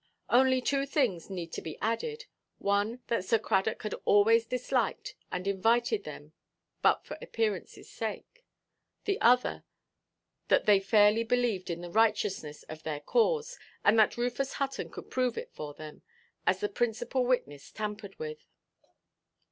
Only 0.31 0.61
two 0.61 0.87
things 0.87 1.29
need 1.29 1.53
be 1.63 1.77
added: 1.79 2.25
one 2.57 3.03
that 3.05 3.23
Sir 3.23 3.37
Cradock 3.37 3.83
had 3.83 3.93
always 4.03 4.47
disliked, 4.47 5.13
and 5.31 5.45
invited 5.47 6.05
them 6.05 6.33
but 6.81 7.05
for 7.05 7.19
appearance' 7.21 7.87
sake; 7.87 8.43
the 9.05 9.21
other, 9.21 9.63
that 10.47 10.65
they 10.65 10.79
fairly 10.79 11.23
believed 11.23 11.69
in 11.69 11.81
the 11.81 11.91
righteousness 11.91 12.63
of 12.63 12.81
their 12.81 12.99
cause, 13.01 13.59
and 13.85 13.99
that 13.99 14.17
Rufus 14.17 14.53
Hutton 14.53 14.89
could 14.89 15.11
prove 15.11 15.37
it 15.37 15.51
for 15.53 15.75
them, 15.75 16.01
as 16.47 16.61
the 16.61 16.69
principal 16.69 17.23
witness 17.23 17.71
tampered 17.71 18.17
with. 18.17 18.43